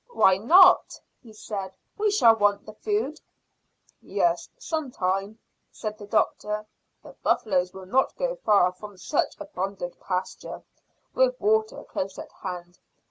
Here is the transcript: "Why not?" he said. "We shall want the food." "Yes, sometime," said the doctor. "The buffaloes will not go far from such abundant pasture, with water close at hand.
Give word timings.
"Why 0.13 0.37
not?" 0.37 0.99
he 1.21 1.31
said. 1.31 1.75
"We 1.95 2.09
shall 2.09 2.35
want 2.35 2.65
the 2.65 2.73
food." 2.73 3.21
"Yes, 4.01 4.49
sometime," 4.57 5.37
said 5.71 5.99
the 5.99 6.07
doctor. 6.07 6.65
"The 7.03 7.13
buffaloes 7.21 7.71
will 7.71 7.85
not 7.85 8.15
go 8.17 8.35
far 8.37 8.71
from 8.71 8.97
such 8.97 9.35
abundant 9.39 9.99
pasture, 9.99 10.63
with 11.13 11.39
water 11.39 11.83
close 11.83 12.17
at 12.17 12.31
hand. 12.31 12.79